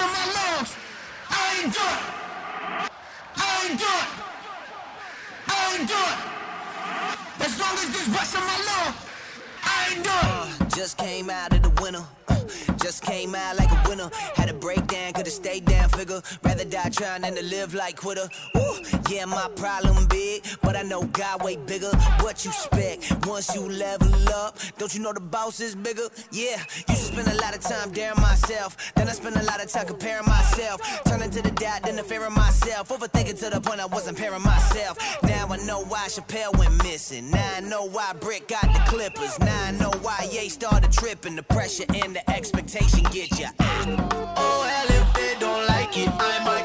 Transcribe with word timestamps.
in 0.00 0.06
my 0.06 0.26
lungs. 0.36 0.76
I 1.30 1.60
ain't 1.62 1.72
done. 1.74 2.00
I 3.36 3.68
ain't 3.68 3.80
done. 3.80 4.08
I 5.48 5.76
ain't 5.78 5.88
done. 5.88 6.18
As 7.40 7.58
long 7.60 7.74
as 7.82 7.88
there's 7.92 8.08
breath 8.08 8.34
in 8.34 8.44
my 8.52 8.58
lungs, 8.70 8.96
I 9.64 9.94
ain't 9.94 10.04
done. 10.04 10.24
Uh, 10.24 10.68
just 10.76 10.98
came 10.98 11.30
out 11.30 11.52
of 11.54 11.62
the 11.62 11.82
winter. 11.82 12.35
Just 12.82 13.02
came 13.02 13.34
out 13.34 13.56
like 13.56 13.70
a 13.70 13.88
winner. 13.88 14.10
Had 14.34 14.48
a 14.48 14.54
breakdown, 14.54 15.12
could've 15.12 15.32
stayed 15.32 15.64
down, 15.64 15.88
figure. 15.90 16.20
Rather 16.42 16.64
die 16.64 16.90
trying 16.90 17.22
than 17.22 17.34
to 17.34 17.42
live 17.42 17.74
like 17.74 17.96
quitter. 17.96 18.28
Ooh, 18.56 18.76
yeah, 19.10 19.24
my 19.24 19.48
problem 19.56 20.06
big, 20.06 20.44
but 20.62 20.76
I 20.76 20.82
know 20.82 21.04
God 21.04 21.42
way 21.42 21.56
bigger. 21.56 21.90
What 22.20 22.44
you 22.44 22.50
expect 22.50 23.26
once 23.26 23.54
you 23.54 23.68
level 23.68 24.12
up? 24.30 24.58
Don't 24.78 24.94
you 24.94 25.00
know 25.00 25.12
the 25.12 25.20
boss 25.20 25.60
is 25.60 25.74
bigger? 25.74 26.08
Yeah, 26.30 26.58
used 26.88 27.06
to 27.06 27.12
spend 27.12 27.28
a 27.28 27.34
lot 27.40 27.54
of 27.54 27.60
time 27.60 27.92
daring 27.92 28.20
myself. 28.20 28.76
Then 28.94 29.08
I 29.08 29.12
spent 29.12 29.36
a 29.36 29.42
lot 29.44 29.62
of 29.62 29.70
time 29.70 29.86
comparing 29.86 30.26
myself. 30.26 30.80
Turning 31.06 31.30
to 31.30 31.42
the 31.42 31.50
doubt, 31.52 31.82
then 31.82 31.96
the 31.96 32.02
fear 32.02 32.24
of 32.26 32.32
myself. 32.32 32.88
Overthinking 32.88 33.38
to 33.40 33.50
the 33.50 33.60
point 33.60 33.80
I 33.80 33.86
wasn't 33.86 34.18
pairing 34.18 34.42
myself. 34.42 34.98
Now 35.22 35.48
I 35.48 35.56
know 35.64 35.84
why 35.84 36.08
Chappelle 36.08 36.56
went 36.58 36.82
missing. 36.82 37.30
Now 37.30 37.54
I 37.56 37.60
know 37.60 37.84
why 37.84 38.12
Brick 38.20 38.48
got 38.48 38.62
the 38.62 38.82
Clippers. 38.86 39.38
Now 39.40 39.64
I 39.64 39.70
know 39.72 39.92
why 40.02 40.28
Ye 40.30 40.48
started 40.48 40.92
tripping. 40.92 41.36
The 41.36 41.42
pressure 41.42 41.84
and 41.88 42.14
the 42.16 42.30
expectation 42.36 43.02
get 43.10 43.32
ya. 43.40 43.48
Oh, 43.58 44.62
hell, 44.68 45.00
if 45.00 45.14
they 45.14 45.34
don't 45.40 45.66
like 45.68 45.96
it, 45.96 46.10
I 46.20 46.44
might 46.44 46.55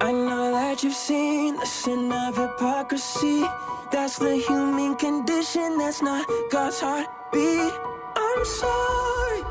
I 0.00 0.12
know 0.12 0.50
that 0.52 0.82
you've 0.82 0.94
seen 0.94 1.56
the 1.56 1.66
sin 1.66 2.12
of 2.12 2.36
hypocrisy. 2.36 3.44
That's 3.90 4.18
the 4.18 4.36
human 4.36 4.96
condition, 4.96 5.78
that's 5.78 6.02
not 6.02 6.26
God's 6.50 6.80
heartbeat. 6.80 7.72
I'm 8.16 8.44
sorry. 8.44 9.42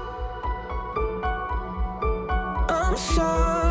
I'm 2.70 2.98
sorry. 2.98 3.63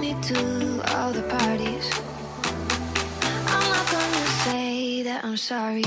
Me 0.00 0.14
to 0.20 0.82
all 0.94 1.12
the 1.12 1.22
parties. 1.22 1.90
I'm 3.46 3.68
not 3.70 3.86
gonna 3.90 4.26
say 4.44 5.02
that 5.02 5.24
I'm 5.24 5.36
sorry. 5.36 5.84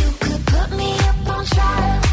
You 0.00 0.10
could 0.20 0.46
put 0.46 0.70
me 0.76 0.92
up 0.98 1.28
on 1.28 1.44
trial. 1.46 2.07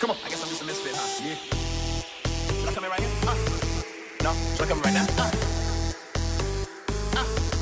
Come 0.00 0.10
on, 0.10 0.16
I 0.24 0.28
guess 0.28 0.42
I'm 0.42 0.48
just 0.48 0.62
a 0.62 0.64
misfit, 0.64 0.94
huh? 0.96 1.06
Yeah. 1.22 1.36
Should 2.72 2.84
I 2.84 2.88
right 2.88 3.00
here? 3.00 3.08
Huh? 3.22 3.36
No, 4.24 4.32
should 4.56 4.70
right 4.84 4.94
now? 4.94 5.06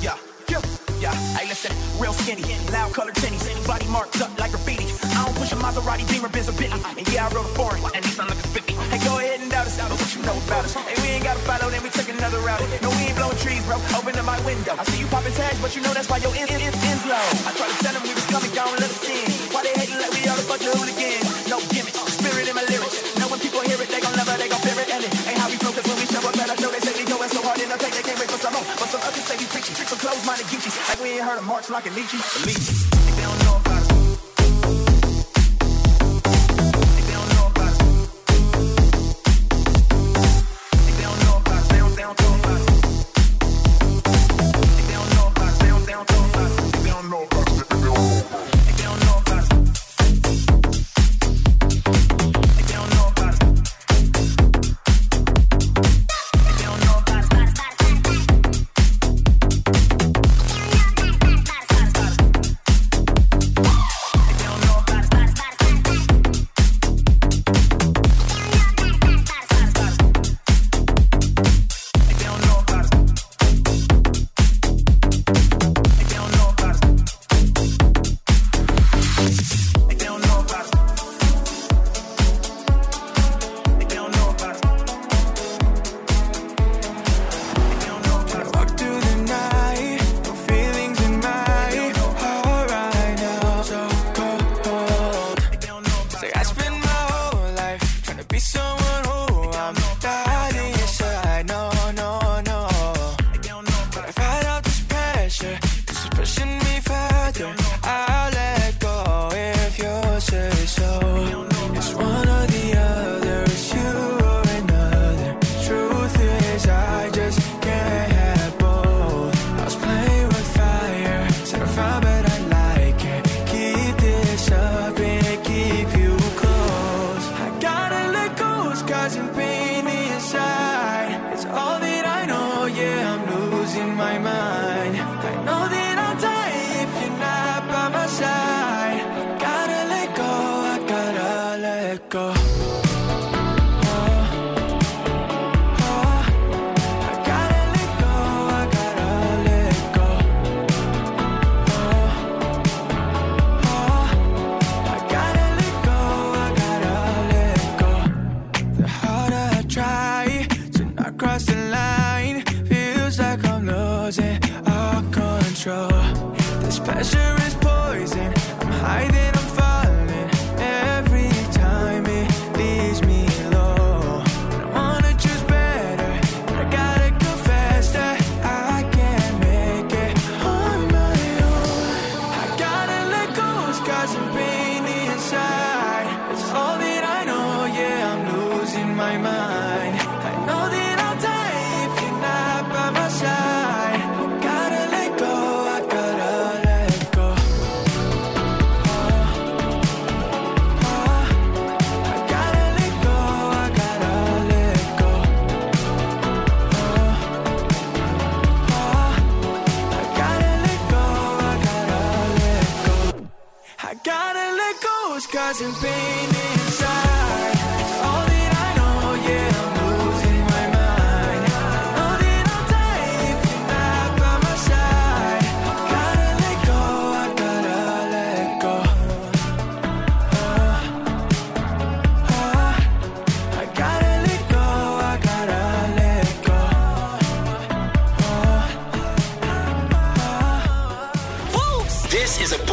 Yeah. 0.00 0.16
Yeah. 0.48 0.62
Yeah, 1.00 1.12
listen, 1.48 1.72
real 2.00 2.12
skinny, 2.12 2.42
loud 2.72 2.92
colored 2.92 3.14
tinnies, 3.16 3.66
body 3.66 3.86
marked 3.88 4.20
up 4.20 4.38
like 4.38 4.52
graffiti. 4.52 4.86
I 5.16 5.24
don't 5.24 5.36
push 5.36 5.52
a 5.52 5.56
Maserati, 5.56 6.08
Beamer, 6.08 6.28
Benz, 6.28 6.48
or 6.48 6.52
Bentley, 6.52 6.80
and 6.96 7.08
yeah 7.12 7.26
I 7.26 7.34
rode 7.34 7.44
a 7.44 7.48
foreign. 7.54 7.97
bro. 13.68 13.76
Open 14.00 14.16
up 14.16 14.24
my 14.24 14.40
window. 14.48 14.72
I 14.80 14.84
see 14.88 14.98
you 15.04 15.08
popping 15.12 15.36
tags, 15.36 15.60
but 15.60 15.76
you 15.76 15.84
know 15.84 15.92
that's 15.92 16.08
why 16.08 16.16
your 16.24 16.32
ins 16.32 16.48
is, 16.48 16.72
is 16.72 17.02
low. 17.04 17.28
I 17.44 17.52
try 17.52 17.68
to 17.68 17.78
tell 17.84 17.92
them 17.92 18.02
we 18.02 18.16
was 18.16 18.26
coming, 18.32 18.52
down, 18.56 18.72
let 18.80 18.88
us 18.88 19.04
in. 19.04 19.28
Why 19.52 19.60
they 19.62 19.74
hating 19.76 20.00
like 20.00 20.12
we 20.16 20.24
all 20.24 20.40
a 20.40 20.44
bunch 20.48 20.64
of 20.64 20.72
hooligans? 20.72 21.28
No 21.52 21.60
gimmicks, 21.68 22.00
spirit 22.16 22.48
in 22.48 22.56
my 22.56 22.64
lyrics. 22.64 22.96
Now 23.20 23.28
when 23.28 23.38
people 23.44 23.60
hear 23.68 23.76
it, 23.76 23.88
they 23.92 24.00
gon' 24.00 24.16
love 24.16 24.32
it, 24.32 24.38
they 24.40 24.48
gon' 24.48 24.64
fear 24.64 24.78
it, 24.80 24.88
and 24.88 25.04
it 25.04 25.12
ain't 25.28 25.38
how 25.38 25.52
we 25.52 25.60
flow, 25.60 25.72
cause 25.76 25.84
when 25.84 25.96
we 26.00 26.06
show 26.08 26.24
up, 26.24 26.34
man, 26.34 26.48
I 26.48 26.56
know 26.56 26.72
they 26.72 26.80
say 26.80 26.96
we 26.96 27.04
going 27.04 27.30
so 27.30 27.40
hard 27.44 27.60
in 27.60 27.68
the 27.68 27.76
tank, 27.76 27.92
they 27.92 28.04
can't 28.08 28.18
wait 28.18 28.32
for 28.32 28.40
some 28.40 28.56
more. 28.56 28.64
But 28.80 28.88
some 28.88 29.04
others 29.04 29.24
say 29.28 29.36
we 29.36 29.46
preachy, 29.52 29.72
some 29.76 30.00
closed-minded 30.00 30.48
geekies, 30.48 30.74
like 30.88 31.00
we 31.04 31.20
ain't 31.20 31.28
heard 31.28 31.38
of 31.38 31.44
March 31.44 31.68
like 31.68 31.84
a 31.84 31.92
leechy. 31.92 32.18
Leechy, 32.48 32.72
they 32.88 33.22
don't 33.22 33.38
know. 33.44 33.67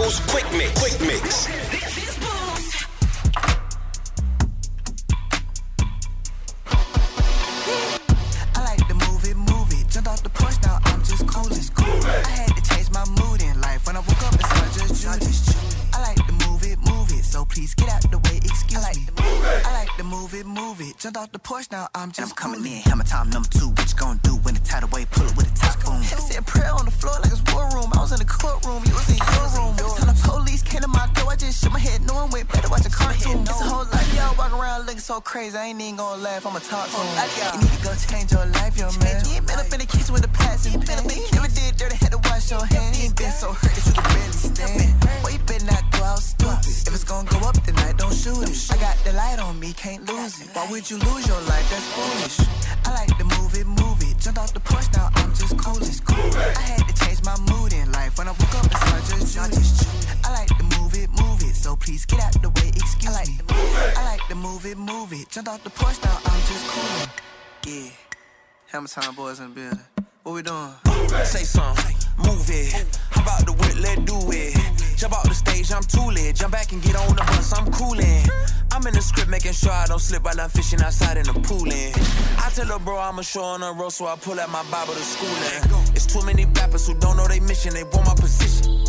Joe's 0.06 0.20
Quick 0.20 0.46
Mix. 0.52 0.80
Quick 0.80 1.02
Mix. 1.02 1.55
Would 50.76 50.92
you 50.92 50.98
lose 50.98 51.26
your 51.26 51.40
life? 51.48 51.68
That's 51.72 51.88
foolish. 51.96 52.38
I 52.84 52.92
like 52.92 53.18
to 53.18 53.24
move 53.24 53.56
it, 53.56 53.66
move 53.66 54.02
it. 54.02 54.20
Jumped 54.20 54.40
off 54.40 54.54
the 54.54 54.60
porch, 54.60 54.88
now 54.92 55.10
I'm 55.16 55.30
just 55.34 55.56
coolin'. 55.58 56.36
I 56.36 56.60
had 56.60 56.86
to 56.86 56.94
change 57.02 57.24
my 57.24 57.38
mood 57.50 57.72
in 57.72 57.90
life. 57.94 58.18
When 58.18 58.28
I 58.28 58.32
woke 58.32 58.56
up, 58.60 58.66
it's 58.66 59.36
not 59.38 59.52
just 59.52 59.86
you. 59.86 60.20
I 60.26 60.34
like 60.34 60.52
to 60.58 60.64
move 60.76 60.94
it, 60.94 61.10
move 61.12 61.42
it. 61.44 61.56
So 61.56 61.78
please 61.78 62.06
get 62.06 62.20
out 62.20 62.34
the 62.42 62.50
way, 62.50 62.68
excuse 62.76 63.16
me. 63.30 63.40
I 63.96 64.04
like 64.04 64.28
to 64.28 64.36
move 64.36 64.66
it, 64.66 64.78
move 64.78 65.14
it. 65.14 65.30
Jumped 65.30 65.50
off 65.50 65.64
the 65.64 65.70
porch, 65.70 65.96
now 66.04 66.20
I'm 66.26 66.42
just 66.42 66.68
coolin'. 66.68 67.10
Yeah. 67.66 67.92
Hammer 68.68 68.90
time 68.90 69.16
boys 69.16 69.40
in 69.40 69.54
the 69.54 69.56
building. 69.56 69.80
What 70.24 70.34
we 70.36 70.42
doing? 70.42 70.74
Say 71.24 71.46
something, 71.46 71.96
move 72.18 72.50
it. 72.50 73.00
How 73.12 73.22
about 73.22 73.46
the 73.46 73.54
whip, 73.54 73.80
let 73.80 74.04
do 74.04 74.18
it. 74.32 74.58
Jump 74.98 75.14
off 75.14 75.24
the 75.24 75.36
stage, 75.36 75.72
I'm 75.72 75.84
too 75.84 76.12
lit. 76.12 76.36
Jump 76.36 76.52
back 76.52 76.74
and 76.74 76.82
get 76.82 76.98
on 76.98 77.16
the 77.16 77.24
bus, 77.24 77.54
I'm 77.54 77.72
coolin'. 77.72 78.28
I'm 78.76 78.86
in 78.88 78.94
the 78.94 79.02
script 79.02 79.30
making 79.30 79.54
sure 79.54 79.72
I 79.72 79.86
don't 79.86 80.02
slip 80.02 80.26
while 80.26 80.38
I'm 80.38 80.50
fishing 80.50 80.82
outside 80.82 81.16
in 81.16 81.24
the 81.24 81.32
poolin'. 81.32 81.96
I 82.44 82.50
tell 82.50 82.68
her, 82.68 82.78
bro, 82.78 83.00
I'm 83.00 83.18
a 83.20 83.24
show 83.24 83.42
on 83.42 83.62
the 83.62 83.72
road, 83.72 83.94
so 83.94 84.06
I 84.06 84.18
pull 84.18 84.38
out 84.38 84.52
my 84.52 84.64
Bible 84.70 84.94
to 84.94 85.00
schoolin'. 85.00 85.96
It's 85.96 86.06
too 86.06 86.22
many 86.26 86.44
rappers 86.44 86.86
who 86.86 86.94
don't 87.00 87.16
know 87.16 87.26
they 87.26 87.40
mission, 87.40 87.74
they 87.74 87.84
want 87.86 88.06
my 88.06 88.16
position. 88.16 88.84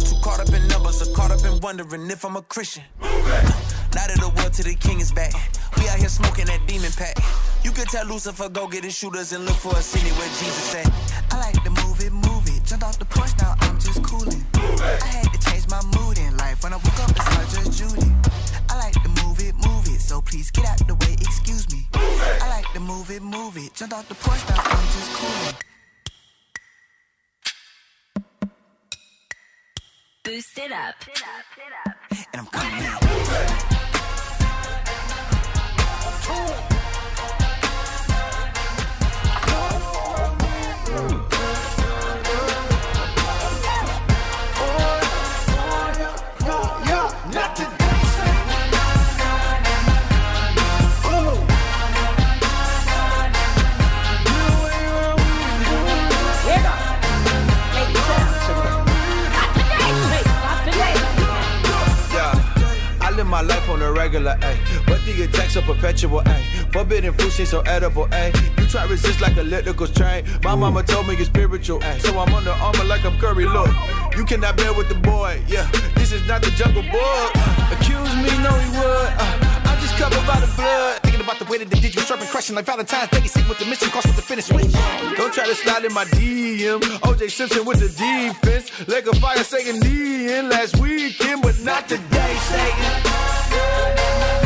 Too 0.00 0.16
caught 0.24 0.40
up 0.40 0.48
in 0.48 0.66
numbers, 0.68 1.06
or 1.06 1.12
caught 1.14 1.32
up 1.32 1.44
in 1.44 1.60
wondering 1.60 2.10
if 2.10 2.24
I'm 2.24 2.36
a 2.36 2.40
Christian. 2.40 2.82
Now 3.92 4.06
that 4.08 4.16
the 4.16 4.32
world 4.38 4.54
to 4.54 4.62
the 4.62 4.74
king 4.74 5.00
is 5.00 5.12
back, 5.12 5.34
we 5.76 5.86
out 5.88 5.98
here 5.98 6.08
smoking 6.08 6.46
that 6.46 6.66
demon 6.66 6.90
pack. 6.92 7.18
You 7.62 7.72
can 7.72 7.84
tell 7.84 8.06
Lucifer 8.06 8.48
go 8.48 8.68
get 8.68 8.84
his 8.84 8.96
shooters 8.96 9.32
and 9.32 9.44
look 9.44 9.56
for 9.56 9.76
a 9.76 9.82
city 9.82 10.08
where 10.16 10.28
Jesus 10.40 10.74
at. 10.76 11.19
Jumped 12.70 12.84
off 12.84 12.98
the 13.00 13.04
porch, 13.04 13.32
now 13.38 13.56
I'm 13.62 13.80
just 13.80 14.00
coolin'. 14.04 14.46
I 14.54 15.06
had 15.06 15.32
to 15.32 15.38
change 15.50 15.68
my 15.68 15.82
mood 15.98 16.18
in 16.18 16.36
life. 16.36 16.62
When 16.62 16.72
I 16.72 16.76
woke 16.76 17.00
up, 17.00 17.10
it's 17.10 17.18
not 17.18 17.48
just 17.50 17.76
Judy. 17.76 18.12
I 18.68 18.78
like 18.78 18.92
to 19.02 19.08
move 19.08 19.40
it, 19.40 19.56
move 19.56 19.88
it. 19.88 20.00
So 20.00 20.22
please 20.22 20.52
get 20.52 20.66
out 20.66 20.78
the 20.86 20.94
way, 20.94 21.14
excuse 21.14 21.68
me. 21.72 21.88
I 21.94 22.48
like 22.48 22.72
to 22.74 22.78
move 22.78 23.10
it, 23.10 23.22
move 23.22 23.56
it. 23.56 23.74
Jumped 23.74 23.92
off 23.92 24.08
the 24.08 24.14
porch, 24.14 24.38
now 24.48 24.62
I'm 24.64 24.86
just 24.86 25.12
coolin'. 25.18 25.56
Boost 30.22 30.56
it 30.56 30.70
up. 30.70 30.94
And 32.12 32.26
I'm 32.34 32.46
coming 32.46 32.84
in. 32.84 33.80
Regular, 64.20 64.36
ayy. 64.46 64.86
But 64.86 65.04
the 65.04 65.22
attacks 65.22 65.56
are 65.56 65.62
perpetual, 65.62 66.20
ayy. 66.22 66.72
Forbidden 66.72 67.12
fruit 67.14 67.32
seems 67.32 67.50
so 67.50 67.60
edible, 67.62 68.06
ayy. 68.08 68.34
You 68.58 68.66
try 68.66 68.84
resist 68.84 69.20
like 69.20 69.36
a 69.36 69.40
electrical 69.40 69.86
strain. 69.86 70.24
My 70.42 70.54
mama 70.54 70.82
told 70.82 71.06
me 71.08 71.14
it's 71.14 71.26
spiritual, 71.26 71.80
ayy. 71.80 72.00
So 72.00 72.18
I'm 72.18 72.34
under 72.34 72.50
armor 72.50 72.84
like 72.84 73.04
I'm 73.04 73.18
Curry. 73.18 73.46
Look, 73.46 73.70
you 74.16 74.24
cannot 74.24 74.56
bear 74.56 74.72
with 74.74 74.88
the 74.88 74.96
boy, 74.96 75.42
yeah. 75.48 75.68
This 75.94 76.12
is 76.12 76.26
not 76.26 76.42
the 76.42 76.50
jungle 76.52 76.82
book. 76.82 77.30
Accuse 77.72 78.14
me, 78.16 78.30
no 78.42 78.52
he 78.52 78.70
would. 78.78 79.10
Uh, 79.18 79.64
I'm 79.64 79.78
just 79.80 79.96
covered 79.96 80.26
by 80.26 80.40
the 80.40 80.52
blood. 80.56 81.00
Thinking 81.02 81.20
about 81.20 81.38
the 81.38 81.44
way 81.46 81.58
that 81.58 81.70
they 81.70 81.80
did 81.80 81.94
you 81.94 82.02
serpent 82.02 82.30
crushing 82.30 82.56
like 82.56 82.66
Valentine's 82.66 83.10
Day. 83.10 83.26
Sick 83.26 83.48
with 83.48 83.58
the 83.58 83.66
mission, 83.66 83.88
cost 83.90 84.06
with 84.06 84.16
the 84.16 84.22
finish. 84.22 84.48
Don't 84.48 85.32
try 85.32 85.46
to 85.46 85.54
slide 85.54 85.84
in 85.84 85.92
my 85.92 86.04
DM. 86.60 86.80
OJ 87.08 87.30
Simpson 87.30 87.64
with 87.64 87.80
the 87.80 87.88
defense. 87.88 88.86
Leg 88.86 89.08
of 89.08 89.16
fire 89.16 89.42
saying 89.42 89.80
knee 89.80 90.30
in 90.30 90.50
last 90.50 90.78
weekend, 90.78 91.40
but 91.40 91.58
not 91.60 91.88
today, 91.88 92.36
Satan. 92.36 94.39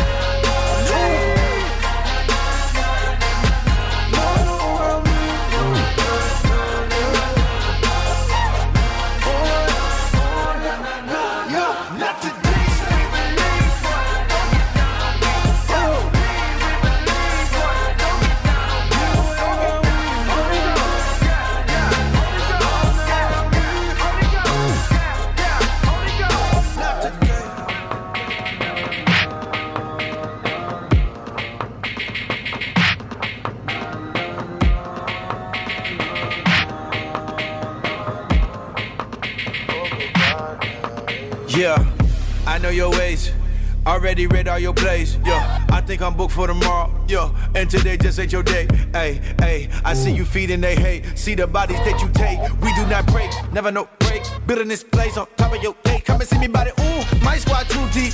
I'm 46.04 46.14
booked 46.14 46.34
for 46.34 46.46
tomorrow. 46.46 46.92
Yo, 47.08 47.34
and 47.54 47.70
today 47.70 47.96
just 47.96 48.20
ain't 48.20 48.30
your 48.30 48.42
day. 48.42 48.68
Hey, 48.92 49.20
hey, 49.40 49.70
I 49.86 49.94
see 49.94 50.12
you 50.12 50.26
feeding 50.26 50.60
they 50.60 50.76
hate. 50.76 51.16
See 51.16 51.34
the 51.34 51.46
bodies 51.46 51.78
that 51.78 51.98
you 52.02 52.10
take. 52.10 52.38
We 52.60 52.74
do 52.74 52.86
not 52.86 53.06
break, 53.06 53.30
never 53.52 53.72
no 53.72 53.88
breaks. 54.00 54.28
Building 54.46 54.68
this 54.68 54.84
place 54.84 55.16
on 55.16 55.26
top 55.36 55.54
of 55.54 55.62
your 55.62 55.74
day. 55.82 56.00
Come 56.04 56.20
and 56.20 56.28
see 56.28 56.38
me 56.38 56.46
body. 56.46 56.72
Ooh, 56.78 57.24
my 57.24 57.38
squad 57.38 57.70
too 57.70 57.80
deep. 57.94 58.12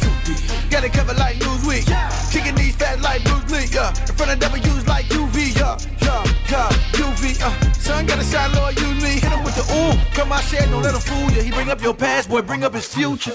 Got 0.70 0.84
it 0.84 0.92
covered 0.92 1.18
like 1.18 1.36
Newsweek. 1.36 1.84
Kicking 2.30 2.54
these 2.54 2.76
fat 2.76 3.00
like 3.00 3.24
Bruce 3.24 3.50
Lee. 3.50 3.66
Yeah, 3.74 3.90
in 3.90 4.14
front 4.14 4.30
of 4.30 4.38
W's 4.38 4.86
like 4.86 5.06
UV. 5.06 5.56
Yeah, 5.58 5.76
yeah, 6.00 6.24
yeah, 6.48 6.68
UV. 6.94 7.42
Uh, 7.42 7.72
son 7.72 8.06
gotta 8.06 8.22
shine, 8.22 8.52
Lord, 8.54 8.78
use 8.78 9.02
me. 9.02 9.18
Hit 9.18 9.32
him 9.32 9.42
with 9.42 9.56
the 9.56 9.66
ooh. 9.74 10.14
Come 10.14 10.28
my 10.28 10.40
shit, 10.42 10.70
don't 10.70 10.82
let 10.82 10.94
him 10.94 11.00
fool 11.00 11.28
you. 11.32 11.42
He 11.42 11.50
bring 11.50 11.68
up 11.68 11.82
your 11.82 11.94
past, 11.94 12.28
boy, 12.28 12.42
bring 12.42 12.62
up 12.62 12.72
his 12.72 12.86
future. 12.86 13.34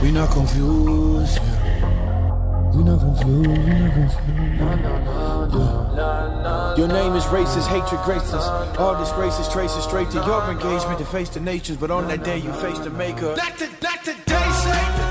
We 0.00 0.12
not 0.12 0.30
confused. 0.30 1.38
yeah. 1.42 1.65
We 2.76 2.84
not 2.84 3.00
confused. 3.00 3.40
We 3.40 4.34
not 4.58 4.82
confused. 4.82 5.96
Yeah. 5.96 6.76
Your 6.76 6.88
name 6.88 7.14
is 7.14 7.24
racist, 7.24 7.68
hatred 7.68 8.02
graceless. 8.04 8.44
All 8.78 8.98
disgraces 8.98 9.48
traces 9.48 9.82
straight 9.84 10.10
to 10.10 10.18
your 10.18 10.42
engagement 10.50 10.98
to 10.98 11.06
face 11.06 11.30
the 11.30 11.40
nations. 11.40 11.78
But 11.78 11.90
on 11.90 12.06
that 12.08 12.22
day, 12.22 12.36
you 12.36 12.52
face 12.52 12.78
the 12.80 12.90
maker. 12.90 13.34
Not, 13.34 13.56
to, 13.58 13.68
not 13.82 14.04
today, 14.04 14.50
Satan. 14.52 15.05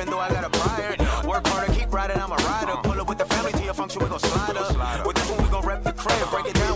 even 0.00 0.12
though 0.12 0.18
I 0.18 0.30
got 0.30 0.44
a 0.44 0.50
prior. 0.50 0.96
Work 1.28 1.46
harder, 1.46 1.72
keep 1.72 1.92
riding, 1.92 2.16
I'm 2.16 2.32
a 2.32 2.36
rider. 2.36 2.76
Pull 2.82 3.00
up 3.00 3.08
with 3.08 3.18
the 3.18 3.26
family 3.26 3.52
to 3.52 3.62
your 3.62 3.74
function, 3.74 4.02
we 4.02 4.08
gon' 4.08 4.18
slide 4.18 4.56
up. 4.56 5.06
With 5.06 5.16
this 5.16 5.30
one, 5.30 5.42
we 5.42 5.50
gon' 5.50 5.66
rep 5.66 5.84
the 5.84 5.92
crib, 5.92 6.30
break 6.30 6.46
it 6.46 6.54
down. 6.54 6.69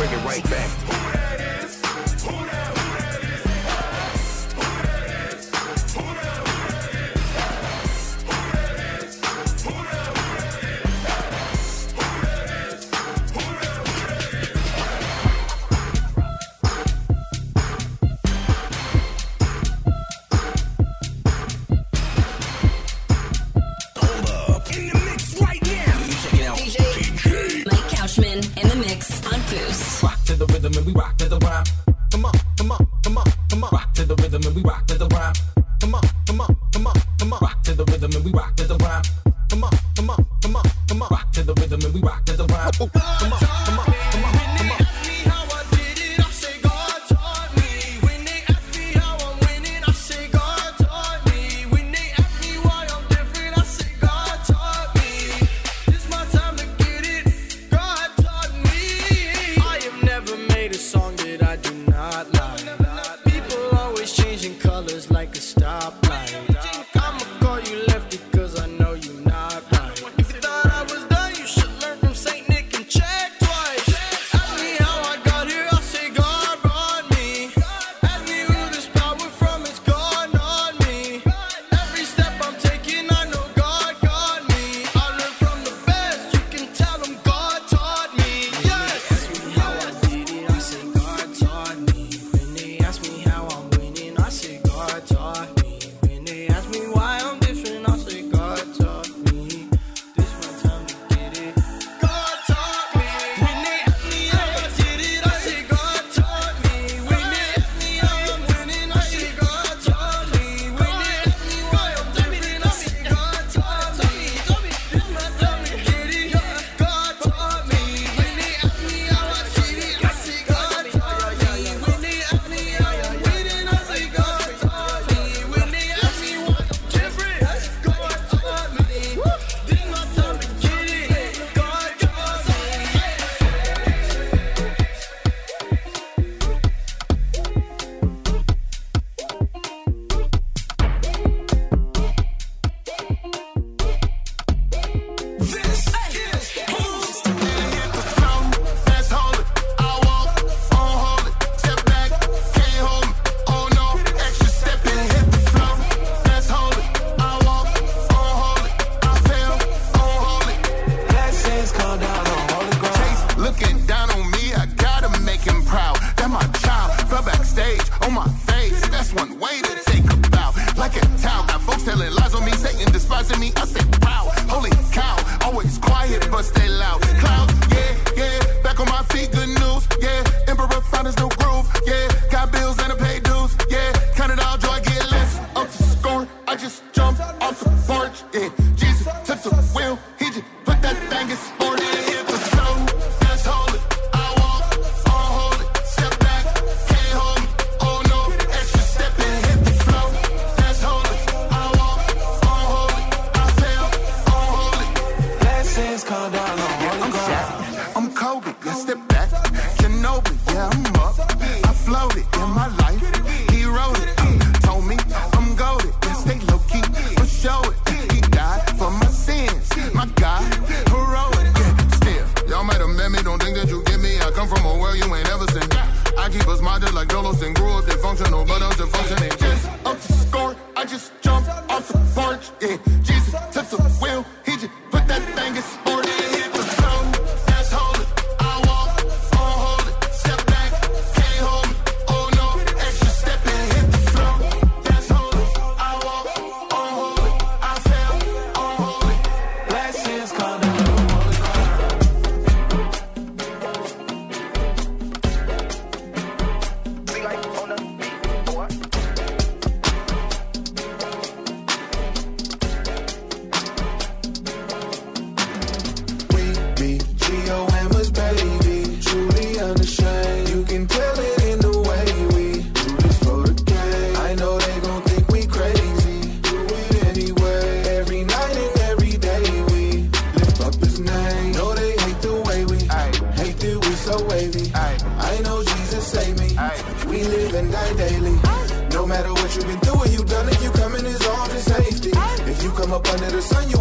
bring 0.00 0.12
it 0.12 0.24
right 0.24 0.42
back. 0.44 0.89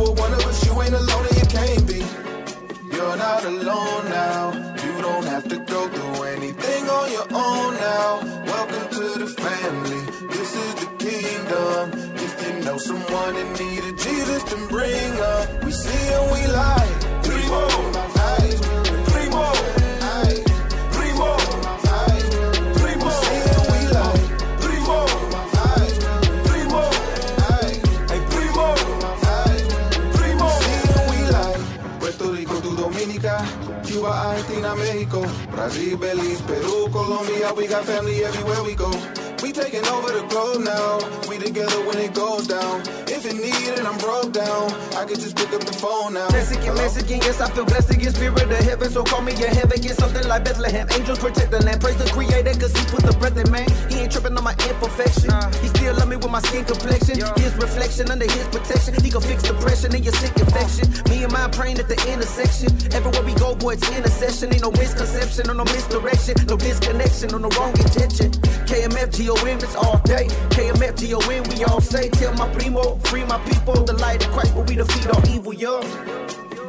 Are 0.10 0.14
one 0.14 0.34
of 0.34 0.46
us. 0.46 0.66
You 0.66 0.82
ain't 0.82 0.94
alone 0.94 1.26
and 1.30 1.38
you 1.42 1.48
can't 1.60 1.88
be. 1.88 2.02
You're 2.96 3.18
not 3.18 3.44
alone 3.46 4.06
now. 4.10 4.44
You 4.84 5.02
don't 5.02 5.26
have 5.26 5.48
to 5.50 5.58
go 5.58 5.88
through 5.88 6.24
anything 6.24 6.90
on 6.90 7.12
your 7.12 7.28
own 7.48 7.74
now. 7.76 8.10
Welcome 8.46 8.86
to 8.98 9.06
the 9.24 9.28
family. 9.28 10.02
This 10.36 10.56
is 10.56 10.74
the 10.82 10.90
kingdom. 11.06 11.84
If 12.26 12.32
you 12.44 12.66
know 12.66 12.78
someone 12.78 13.36
in 13.36 13.54
need 13.54 13.84
of 13.90 13.96
Jesus, 13.98 14.44
then 14.44 14.68
bring 14.68 15.14
up. 15.34 15.64
We 15.64 15.72
see 15.72 16.08
and 16.18 16.32
we 16.34 16.42
lie. 16.54 16.92
Three 17.24 17.48
more. 17.48 18.19
Argentina, 34.70 34.76
Mexico, 34.76 35.52
Brazil, 35.52 35.98
Belize, 35.98 36.42
Peru, 36.42 36.90
Colombia. 36.90 37.54
We 37.56 37.68
got 37.68 37.86
family 37.86 38.24
everywhere 38.24 38.64
we 38.64 38.76
go. 38.76 38.90
We 39.42 39.52
taking 39.52 39.86
over 39.86 40.12
the 40.12 40.26
globe 40.30 40.64
now. 40.64 41.00
We 41.30 41.38
together 41.38 41.86
when 41.86 41.98
it 41.98 42.14
goes 42.14 42.48
down. 42.48 42.82
If 43.20 43.26
it 43.26 43.36
needed, 43.36 43.86
I'm 43.86 43.98
broke 43.98 44.32
down. 44.32 44.72
I 44.96 45.04
could 45.04 45.20
just 45.20 45.36
pick 45.36 45.52
up 45.52 45.60
the 45.60 45.74
phone 45.74 46.14
now. 46.14 46.32
Mexican, 46.32 46.74
Mexican, 46.76 47.20
yes, 47.20 47.42
I 47.42 47.52
feel 47.52 47.66
blessed 47.66 48.00
get 48.00 48.16
spirit 48.16 48.48
of 48.48 48.64
heaven. 48.64 48.90
So 48.90 49.04
call 49.04 49.22
me 49.22 49.36
your 49.36 49.50
heaven, 49.50 49.76
get 49.82 50.00
something 50.00 50.26
like 50.26 50.46
Bethlehem. 50.46 50.88
Angels 50.96 51.20
protect 51.20 51.52
the 51.52 51.60
land, 51.66 51.82
praise 51.82 51.98
the 51.98 52.08
creator, 52.16 52.56
cause 52.56 52.72
he 52.72 52.80
put 52.88 53.04
the 53.04 53.12
breath 53.20 53.36
in 53.36 53.52
man. 53.52 53.68
He 53.92 54.00
ain't 54.08 54.12
tripping 54.14 54.38
on 54.38 54.44
my 54.46 54.56
imperfection. 54.72 55.36
He 55.60 55.68
still 55.68 55.96
love 56.00 56.08
me 56.08 56.16
with 56.16 56.32
my 56.32 56.40
skin 56.40 56.64
complexion. 56.64 57.20
His 57.36 57.52
reflection 57.60 58.10
under 58.10 58.24
his 58.24 58.48
protection. 58.48 58.96
He 59.04 59.12
can 59.12 59.20
fix 59.20 59.44
depression 59.44 59.92
and 59.94 60.04
your 60.06 60.16
sick 60.16 60.40
infection. 60.40 60.88
Me 61.12 61.20
and 61.24 61.34
mine 61.34 61.52
praying 61.52 61.80
at 61.80 61.92
the 61.92 62.00
intersection. 62.08 62.72
Everywhere 62.96 63.24
we 63.28 63.36
go, 63.36 63.52
boy, 63.54 63.76
it's 63.76 63.84
intercession. 63.92 64.54
Ain't 64.56 64.64
no 64.64 64.72
misconception 64.72 65.52
or 65.52 65.60
no 65.60 65.68
misdirection. 65.68 66.40
No 66.48 66.56
disconnection 66.56 67.36
or 67.36 67.40
no 67.44 67.52
wrong 67.60 67.76
intention. 67.76 68.32
KMF, 68.64 69.12
G-O-M, 69.12 69.60
it's 69.60 69.76
all 69.76 70.00
day. 70.08 70.32
KMF, 70.56 70.96
G-O-M, 70.96 71.44
we 71.52 71.68
all 71.68 71.82
say. 71.82 72.08
Tell 72.16 72.32
my 72.40 72.48
primo, 72.56 72.96
free 73.10 73.26
my 73.26 73.40
people. 73.50 73.84
The 73.84 73.94
light 73.94 74.26
of 74.26 74.32
Christ, 74.32 74.56
but 74.56 74.70
we 74.70 74.76
defeat 74.76 75.08
all 75.08 75.28
evil, 75.28 75.54
yo. 75.54 75.82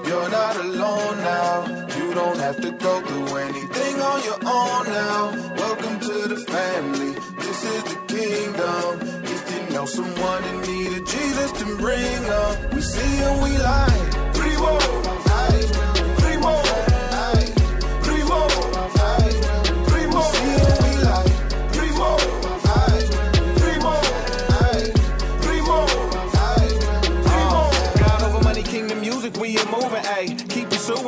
You're 0.08 0.30
not 0.30 0.56
alone 0.56 1.16
now. 1.18 1.56
You 1.96 2.14
don't 2.14 2.38
have 2.38 2.58
to 2.64 2.70
go 2.72 3.00
through 3.06 3.36
anything 3.48 3.94
on 4.00 4.18
your 4.28 4.40
own 4.58 4.84
now. 5.00 5.20
Welcome 5.62 6.00
to 6.00 6.16
the 6.32 6.40
family. 6.54 7.12
This 7.44 7.60
is 7.74 7.82
the 7.90 7.98
kingdom. 8.14 8.88
If 9.34 9.42
you 9.52 9.74
know 9.74 9.86
someone 9.86 10.42
in 10.44 10.60
need 10.62 10.92
of 10.98 11.04
Jesus, 11.06 11.52
then 11.52 11.76
bring 11.76 12.24
up. 12.42 12.74
We 12.74 12.80
see 12.80 13.16
and 13.28 13.42
we 13.44 13.52
lie. 13.58 14.32
Three 14.34 14.56
more. 14.56 15.29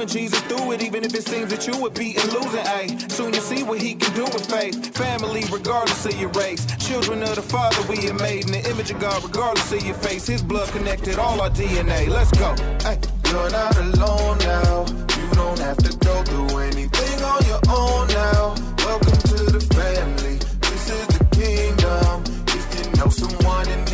and 0.03 0.11
Jesus 0.11 0.41
through 0.43 0.73
it, 0.73 0.83
even 0.83 1.05
if 1.05 1.15
it 1.15 1.25
seems 1.25 1.51
that 1.51 1.67
you 1.67 1.81
would 1.81 1.95
be 1.95 2.17
and 2.17 2.33
losing. 2.33 2.67
A 2.67 3.09
soon 3.09 3.33
you 3.33 3.41
see 3.41 3.63
what 3.63 3.81
he 3.81 3.95
can 3.95 4.13
do 4.15 4.25
with 4.25 4.51
faith. 4.51 4.95
Family, 4.97 5.45
regardless 5.51 6.05
of 6.05 6.21
your 6.21 6.31
race. 6.31 6.67
Children 6.77 7.23
of 7.23 7.37
the 7.37 7.43
Father, 7.43 7.81
we 7.89 8.11
are 8.11 8.15
made 8.15 8.47
in 8.47 8.53
the 8.53 8.69
image 8.69 8.91
of 8.91 8.99
God, 8.99 9.23
regardless 9.23 9.73
of 9.73 9.87
your 9.87 9.95
face. 9.95 10.27
His 10.27 10.43
blood 10.43 10.69
connected 10.71 11.19
all 11.19 11.41
our 11.41 11.51
DNA. 11.51 12.09
Let's 12.09 12.33
go. 12.33 12.53
Ayy. 12.91 12.99
You're 13.31 13.51
not 13.51 13.77
alone 13.79 14.39
now. 14.39 14.85
You 15.17 15.35
don't 15.35 15.59
have 15.61 15.79
to 15.79 15.97
go 15.99 16.23
through 16.25 16.59
anything 16.59 17.23
on 17.23 17.45
your 17.47 17.63
own 17.71 18.09
now. 18.09 18.55
Welcome 18.85 19.19
to 19.31 19.39
the 19.55 19.61
family. 19.73 20.37
This 20.67 20.91
is 20.91 21.07
the 21.07 21.25
kingdom. 21.31 22.25
If 22.49 22.65
you 22.77 22.99
know 22.99 23.09
someone 23.09 23.69
in 23.69 23.85